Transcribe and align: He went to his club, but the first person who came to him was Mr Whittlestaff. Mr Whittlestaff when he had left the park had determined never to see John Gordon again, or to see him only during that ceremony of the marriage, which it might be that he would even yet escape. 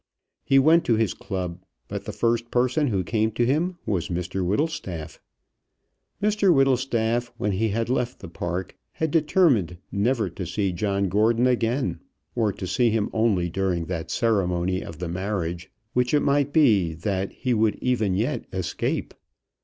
He 0.43 0.57
went 0.57 0.83
to 0.85 0.95
his 0.95 1.13
club, 1.13 1.63
but 1.87 2.05
the 2.05 2.11
first 2.11 2.49
person 2.49 2.87
who 2.87 3.03
came 3.03 3.29
to 3.33 3.45
him 3.45 3.77
was 3.85 4.09
Mr 4.09 4.43
Whittlestaff. 4.43 5.19
Mr 6.23 6.51
Whittlestaff 6.51 7.31
when 7.37 7.51
he 7.51 7.69
had 7.69 7.87
left 7.87 8.17
the 8.19 8.27
park 8.27 8.75
had 8.93 9.11
determined 9.11 9.77
never 9.91 10.27
to 10.27 10.43
see 10.43 10.71
John 10.73 11.07
Gordon 11.07 11.45
again, 11.45 11.99
or 12.33 12.51
to 12.51 12.65
see 12.65 12.89
him 12.89 13.11
only 13.13 13.47
during 13.47 13.85
that 13.85 14.09
ceremony 14.09 14.83
of 14.83 14.97
the 14.97 15.07
marriage, 15.07 15.69
which 15.93 16.15
it 16.15 16.21
might 16.21 16.51
be 16.51 16.95
that 16.95 17.31
he 17.33 17.53
would 17.53 17.75
even 17.75 18.15
yet 18.15 18.45
escape. 18.51 19.13